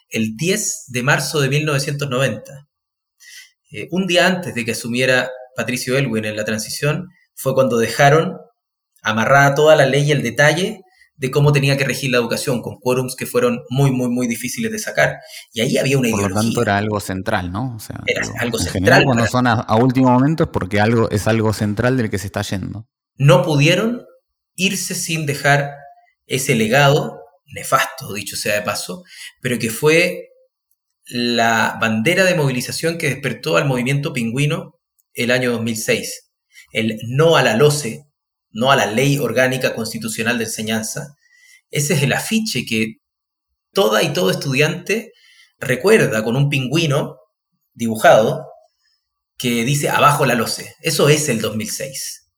[0.10, 2.68] el 10 de marzo de 1990.
[3.72, 8.38] Eh, un día antes de que asumiera Patricio Elwin en la transición, fue cuando dejaron
[9.02, 10.82] amarrada toda la ley y el detalle
[11.18, 14.72] de cómo tenía que regir la educación, con quórums que fueron muy, muy, muy difíciles
[14.72, 15.18] de sacar.
[15.54, 17.78] Y ahí había una Por lo tanto, era algo central, ¿no?
[18.06, 18.74] era algo central.
[18.74, 22.28] General, cuando son a, último momento es porque algo, es algo central del que se
[22.28, 22.88] está yendo.
[23.16, 24.06] No pudieron
[24.56, 25.72] irse sin dejar
[26.26, 29.04] ese legado, nefasto, dicho sea de paso,
[29.42, 30.30] pero que fue
[31.08, 34.80] la bandera de movilización que despertó al movimiento pingüino
[35.14, 36.32] el año 2006.
[36.72, 38.05] El no a la LOCE,
[38.56, 41.16] no a la ley orgánica constitucional de enseñanza.
[41.70, 42.96] Ese es el afiche que
[43.74, 45.12] toda y todo estudiante
[45.60, 47.18] recuerda con un pingüino
[47.74, 48.46] dibujado
[49.38, 50.74] que dice abajo la LOCE.
[50.82, 52.32] Eso es el 2006.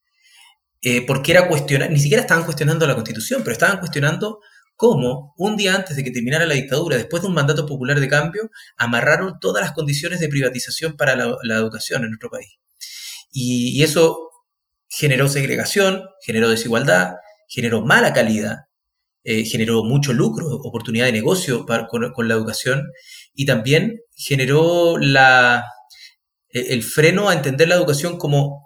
[0.81, 4.39] Eh, porque era cuestionar, ni siquiera estaban cuestionando la constitución, pero estaban cuestionando
[4.75, 8.07] cómo un día antes de que terminara la dictadura, después de un mandato popular de
[8.07, 12.57] cambio, amarraron todas las condiciones de privatización para la, educación en nuestro país.
[13.31, 14.27] y, eso
[14.89, 17.15] generó segregación, generó desigualdad,
[17.47, 18.67] generó mala calidad,
[19.23, 22.83] eh, generó mucho lucro, oportunidad de negocio con, la educación
[23.33, 25.65] y también generó la,
[26.49, 28.65] e, el freno a entender la educación como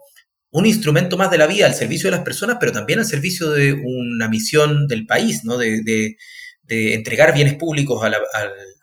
[0.51, 3.49] un instrumento más de la vida al servicio de las personas, pero también al servicio
[3.51, 5.57] de una misión del país, ¿no?
[5.57, 6.15] de,
[6.69, 8.17] entregar bienes públicos a la,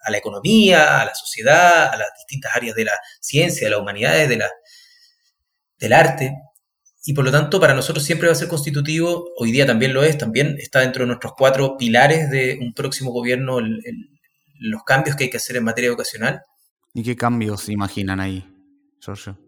[0.02, 3.80] a la, economía, a la sociedad, a las distintas áreas de la ciencia, de las
[3.80, 4.50] humanidades, de la,
[5.78, 6.34] del arte
[7.08, 10.02] y por lo tanto para nosotros siempre va a ser constitutivo, hoy día también lo
[10.02, 13.60] es, también está dentro de nuestros cuatro pilares de un próximo gobierno
[14.58, 16.42] los cambios que hay que hacer en materia educacional.
[16.92, 18.46] ¿Y qué cambios se imaginan ahí,
[19.00, 19.38] Giorgio?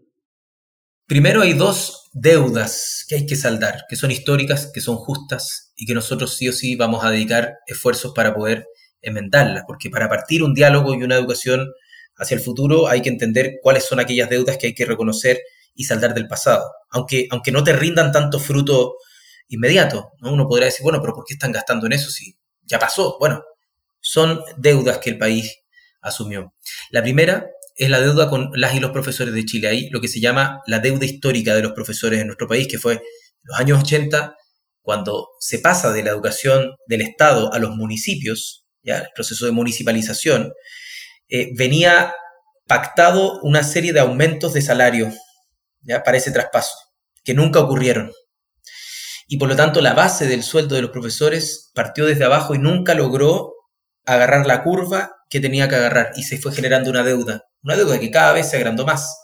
[1.05, 5.85] Primero hay dos deudas que hay que saldar, que son históricas, que son justas y
[5.85, 8.65] que nosotros sí o sí vamos a dedicar esfuerzos para poder
[9.03, 11.67] enmendarlas, porque para partir un diálogo y una educación
[12.15, 15.39] hacia el futuro hay que entender cuáles son aquellas deudas que hay que reconocer
[15.73, 18.95] y saldar del pasado, aunque, aunque no te rindan tanto fruto
[19.47, 20.11] inmediato.
[20.19, 20.31] ¿no?
[20.33, 23.17] Uno podría decir, bueno, pero ¿por qué están gastando en eso si ya pasó?
[23.19, 23.43] Bueno,
[23.99, 25.59] son deudas que el país
[26.01, 26.53] asumió.
[26.89, 29.67] La primera es la deuda con las y los profesores de Chile.
[29.67, 32.79] Ahí lo que se llama la deuda histórica de los profesores en nuestro país, que
[32.79, 33.01] fue en
[33.43, 34.35] los años 80,
[34.81, 39.51] cuando se pasa de la educación del Estado a los municipios, ya el proceso de
[39.51, 40.53] municipalización,
[41.29, 42.13] eh, venía
[42.67, 45.11] pactado una serie de aumentos de salario
[45.81, 46.73] ya para ese traspaso,
[47.23, 48.11] que nunca ocurrieron.
[49.27, 52.59] Y por lo tanto la base del sueldo de los profesores partió desde abajo y
[52.59, 53.53] nunca logró
[54.05, 57.99] agarrar la curva que tenía que agarrar y se fue generando una deuda, una deuda
[57.99, 59.15] que cada vez se agrandó más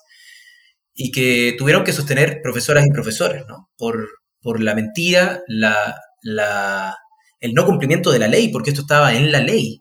[0.93, 3.70] y que tuvieron que sostener profesoras y profesores, ¿no?
[3.78, 4.08] Por,
[4.41, 6.98] por la mentira, la, la,
[7.39, 9.80] el no cumplimiento de la ley, porque esto estaba en la ley.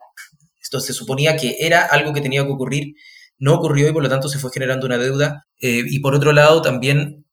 [0.60, 2.94] Esto se suponía que era algo que tenía que ocurrir,
[3.38, 5.46] no ocurrió y por lo tanto se fue generando una deuda.
[5.60, 7.26] Eh, y por otro lado, también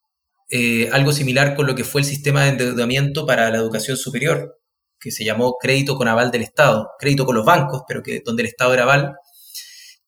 [0.49, 4.59] eh, algo similar con lo que fue el sistema de endeudamiento para la educación superior,
[4.99, 8.43] que se llamó crédito con aval del Estado, crédito con los bancos, pero que donde
[8.43, 9.15] el Estado era aval,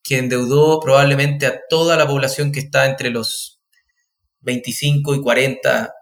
[0.03, 3.59] que endeudó probablemente a toda la población que está entre los
[4.41, 5.93] 25 y 40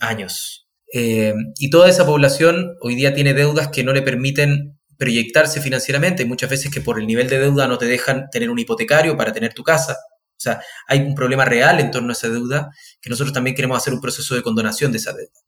[0.00, 0.66] años.
[0.92, 6.22] Eh, y toda esa población hoy día tiene deudas que no le permiten proyectarse financieramente.
[6.22, 9.16] Hay muchas veces que por el nivel de deuda no te dejan tener un hipotecario
[9.16, 9.96] para tener tu casa.
[10.36, 13.76] O sea, hay un problema real en torno a esa deuda que nosotros también queremos
[13.76, 15.40] hacer un proceso de condonación de esa deuda.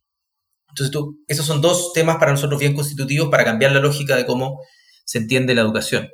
[0.69, 4.27] Entonces, tú, esos son dos temas para nosotros bien constitutivos para cambiar la lógica de
[4.27, 4.61] cómo
[5.05, 6.09] se entiende la educación.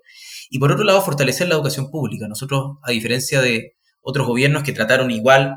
[0.51, 2.29] Y por otro lado, fortalecer la educación pública.
[2.29, 5.57] Nosotros, a diferencia de otros gobiernos que trataron igual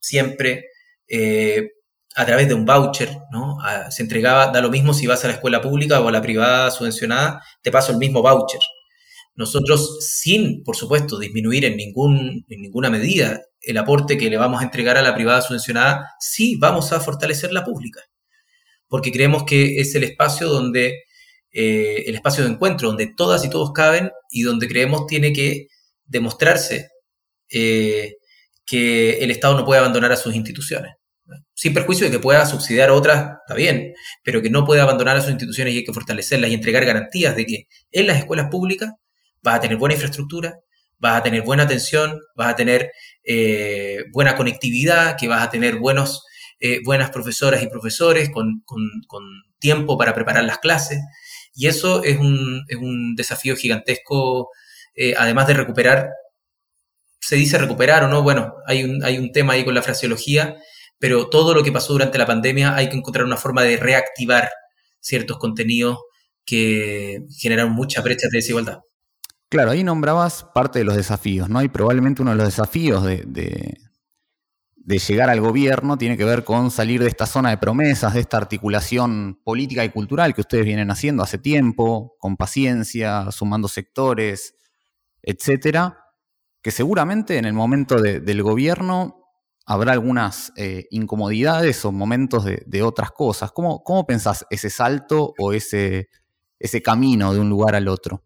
[0.00, 0.66] siempre
[1.08, 1.70] eh,
[2.16, 3.58] a través de un voucher, ¿no?
[3.90, 6.70] se entregaba, da lo mismo si vas a la escuela pública o a la privada
[6.70, 8.60] subvencionada, te paso el mismo voucher.
[9.34, 14.60] Nosotros, sin, por supuesto, disminuir en, ningún, en ninguna medida el aporte que le vamos
[14.60, 18.00] a entregar a la privada subvencionada, sí vamos a fortalecer la pública
[18.94, 21.02] porque creemos que es el espacio donde,
[21.50, 25.66] eh, el espacio de encuentro, donde todas y todos caben y donde creemos tiene que
[26.04, 26.90] demostrarse
[27.50, 28.18] eh,
[28.64, 30.94] que el Estado no puede abandonar a sus instituciones.
[31.64, 35.22] Sin perjuicio de que pueda subsidiar otras, está bien, pero que no puede abandonar a
[35.22, 38.90] sus instituciones y hay que fortalecerlas y entregar garantías de que en las escuelas públicas
[39.42, 40.58] vas a tener buena infraestructura,
[40.98, 42.92] vas a tener buena atención, vas a tener
[43.24, 46.26] eh, buena conectividad, que vas a tener buenos
[46.60, 48.62] eh, buenas profesoras y profesores con,
[49.58, 51.00] tiempo para preparar las clases.
[51.54, 54.50] Y eso es un, desafío gigantesco,
[54.94, 56.10] eh, además de recuperar,
[57.20, 60.58] se dice recuperar o no, bueno, hay un, hay un tema ahí con la fraseología,
[60.98, 64.50] pero todo lo que pasó durante la pandemia hay que encontrar una forma de reactivar
[65.00, 65.98] ciertos contenidos
[66.44, 68.80] que generaron muchas brechas de desigualdad.
[69.48, 71.62] Claro, ahí nombrabas parte de los desafíos, ¿no?
[71.62, 73.22] Y probablemente uno de los desafíos de,
[74.84, 78.20] de llegar al gobierno tiene que ver con salir de esta zona de promesas, de
[78.20, 84.54] esta articulación política y cultural que ustedes vienen haciendo hace tiempo, con paciencia, sumando sectores,
[85.22, 86.04] etcétera,
[86.62, 89.23] que seguramente en el momento del gobierno
[89.66, 93.52] habrá algunas eh, incomodidades o momentos de, otras cosas.
[93.52, 96.08] ¿Cómo, ¿Cómo, pensás ese salto o ese,
[96.58, 98.24] ese camino de un lugar al otro?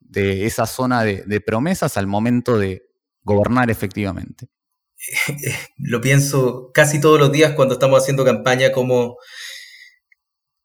[0.00, 2.82] De esa zona de promesas al momento de
[3.22, 4.48] gobernar efectivamente.
[5.78, 9.16] lo pienso casi todos los días cuando estamos haciendo campaña, como,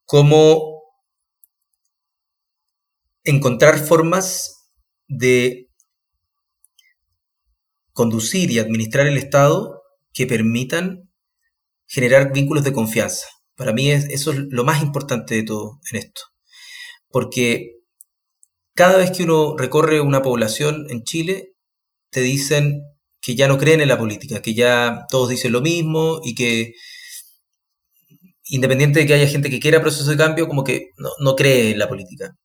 [0.05, 0.81] como
[3.23, 4.69] encontrar formas
[5.07, 5.69] de
[7.93, 9.78] conducir y administrar el Estado
[10.13, 11.09] que permitan
[11.87, 13.27] generar vínculos de confianza.
[13.55, 16.21] Para mí eso es lo más importante de todo en esto.
[17.09, 17.79] Porque
[18.75, 21.53] cada vez que uno recorre una población en Chile,
[22.11, 22.81] te dicen
[23.21, 26.73] que ya no creen en la política, que ya todos dicen lo mismo y que
[28.49, 31.79] independiente de que haya gente que quiera proceso de cambio, como que no, cree en
[31.79, 32.35] la política.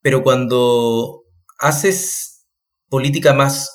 [0.00, 1.22] Pero cuando
[1.58, 2.46] haces
[2.88, 3.70] política más,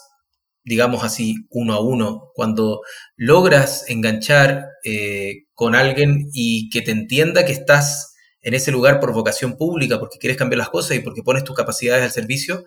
[0.69, 2.81] digamos así, uno a uno, cuando
[3.15, 9.11] logras enganchar eh, con alguien y que te entienda que estás en ese lugar por
[9.11, 12.63] vocación pública, porque quieres cambiar las cosas y porque pones tus capacidades al servicio,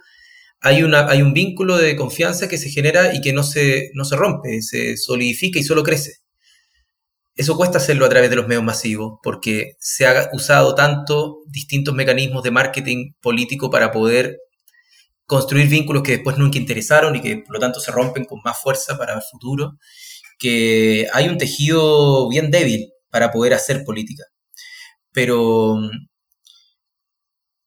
[0.61, 4.05] hay, una, hay un vínculo de confianza que se genera y que no se, no
[4.05, 6.15] se rompe, se solidifica y solo crece.
[7.37, 11.95] Eso cuesta hacerlo a través de los medios masivos, porque se ha usado tanto distintos
[11.95, 14.39] mecanismos de marketing político para poder
[15.27, 18.61] construir vínculos que después nunca interesaron y que por lo tanto se rompen con más
[18.61, 19.79] fuerza para el futuro,
[20.39, 24.25] que hay un tejido bien débil para poder hacer política.
[25.13, 25.79] Pero,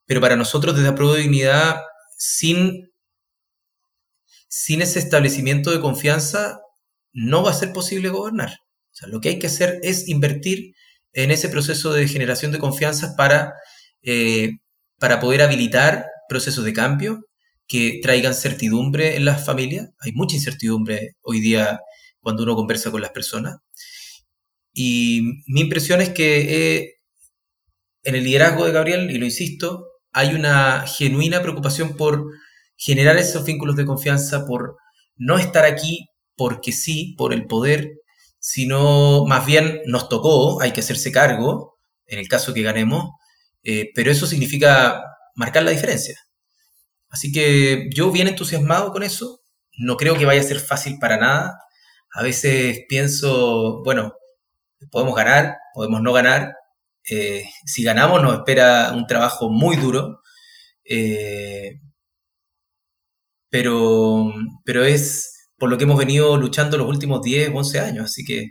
[0.06, 1.82] pero para nosotros desde la Dignidad
[2.18, 2.92] sin,
[4.48, 6.60] sin ese establecimiento de confianza
[7.14, 8.58] no va a ser posible gobernar.
[9.08, 10.74] lo que hay que hacer es invertir
[11.14, 13.54] en ese proceso de generación de confianza para,
[14.04, 14.52] eh,
[15.00, 17.26] para poder habilitar procesos de cambio
[17.68, 19.90] que traigan certidumbre en las familias.
[20.00, 21.80] Hay mucha incertidumbre hoy día
[22.20, 23.58] cuando uno conversa con las personas.
[24.74, 26.96] Y mi impresión es que eh,
[28.04, 32.26] en el liderazgo de Gabriel, y lo insisto, hay una genuina preocupación por
[32.78, 34.78] generar esos vínculos de confianza, por
[35.16, 37.94] no estar aquí porque sí, por el poder,
[38.40, 43.12] sino más bien nos tocó, hay que hacerse cargo, en el caso que ganemos,
[43.64, 45.02] eh, pero eso significa
[45.36, 46.16] marcar la diferencia.
[47.16, 49.40] Así que yo bien entusiasmado con eso,
[49.78, 51.62] no creo que vaya a ser fácil para nada.
[52.14, 54.16] A veces pienso, bueno,
[54.92, 56.56] podemos ganar, podemos no ganar.
[57.10, 60.24] Eh, si ganamos nos espera un trabajo muy duro,
[60.84, 61.80] eh,
[63.50, 64.34] pero,
[64.66, 68.42] pero es por lo que hemos venido luchando los últimos 10, 11 años, así que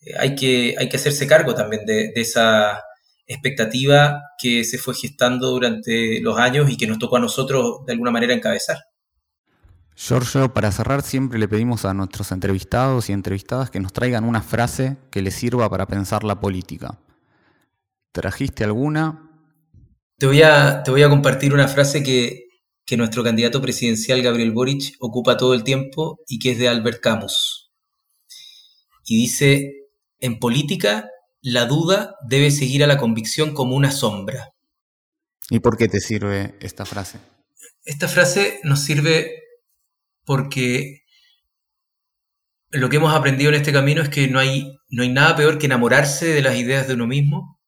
[0.00, 2.82] eh, hay que, hay que hacerse cargo también de, esa
[3.26, 7.92] expectativa que se fue gestando durante los años y que nos tocó a nosotros de
[7.92, 8.78] alguna manera encabezar.
[9.94, 14.42] Giorgio, para cerrar siempre le pedimos a nuestros entrevistados y entrevistadas que nos traigan una
[14.42, 16.98] frase que les sirva para pensar la política.
[18.10, 19.30] ¿Trajiste alguna?
[20.18, 22.46] Te voy a, te voy a compartir una frase que,
[22.84, 27.00] que nuestro candidato presidencial Gabriel Boric ocupa todo el tiempo y que es de Albert
[27.00, 27.70] Camus.
[29.04, 29.88] Y dice,
[30.20, 31.08] en política
[31.42, 34.54] la duda debe seguir a la convicción como una sombra.
[35.50, 37.18] ¿Y por qué te sirve esta frase?
[37.84, 39.42] Esta frase nos sirve
[40.24, 41.02] porque
[42.70, 45.58] lo que hemos aprendido en este camino es que no hay, no hay nada peor
[45.58, 47.60] que enamorarse de las ideas de uno mismo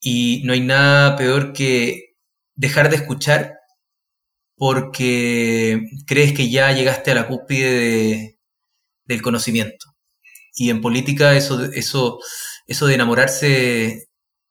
[0.00, 2.16] y no hay nada peor que
[2.54, 3.54] dejar de escuchar
[4.56, 8.38] porque crees que ya llegaste a la cúspide
[9.04, 9.94] del conocimiento.
[10.54, 12.18] Y en política eso, eso,
[12.68, 14.08] eso de enamorarse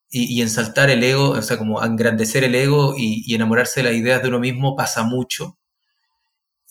[0.09, 4.21] y, ensaltar el ego, o sea, como engrandecer el ego y, enamorarse de las ideas
[4.21, 5.57] de uno mismo pasa mucho.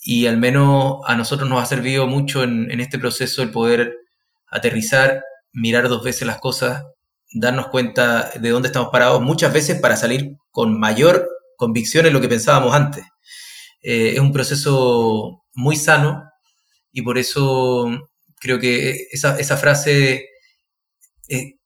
[0.03, 3.97] Y al menos a nosotros nos ha servido mucho en, este proceso el poder
[4.49, 5.23] aterrizar,
[5.53, 6.85] mirar dos veces las cosas,
[7.33, 12.21] darnos cuenta de dónde estamos parados, muchas veces para salir con mayor convicción en lo
[12.21, 13.05] que pensábamos antes.
[13.83, 16.25] Eh, es un proceso muy sano
[16.93, 17.89] y por eso
[18.41, 20.29] creo que esa, frase,
[21.29, 21.59] eh,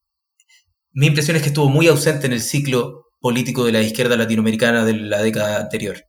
[0.93, 4.85] mi impresión es que estuvo muy ausente en el ciclo político de la izquierda latinoamericana
[4.85, 6.05] de la década anterior.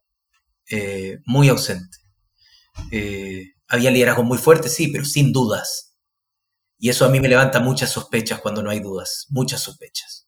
[0.69, 1.97] Eh, muy ausente.
[3.67, 5.95] había liderazgo muy fuerte, sí, pero sin dudas.
[6.79, 10.27] Y eso a mí me levanta muchas sospechas cuando no hay dudas, muchas sospechas.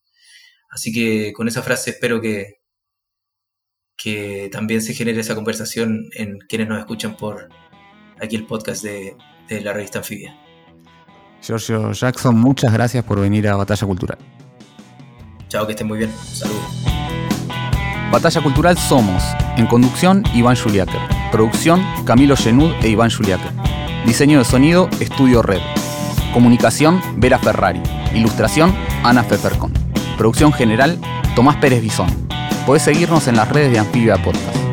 [0.70, 2.60] Así que con esa frase espero que,
[3.96, 7.48] que también se genere esa conversación en quienes nos escuchan por
[8.20, 9.16] aquí el podcast de,
[9.48, 10.36] la revista Anfibia.
[11.44, 14.18] Giorgio Jackson, muchas gracias por venir a Batalla Cultural.
[15.48, 16.10] Chao, que estén muy bien.
[16.32, 16.62] Saludos.
[18.10, 19.22] Batalla Cultural somos.
[19.58, 21.00] En conducción, Iván Juliáquer.
[21.30, 23.52] Producción, Camilo Genud e Iván Juliáquer.
[24.06, 25.60] Diseño de sonido, Estudio Red.
[26.32, 27.82] Comunicación, Vera Ferrari.
[28.14, 29.72] Ilustración, Ana Fefercon.
[30.16, 30.98] Producción general,
[31.36, 32.08] Tomás Pérez Bisón.
[32.64, 34.63] Podés seguirnos en las redes de Anfibia Podcast.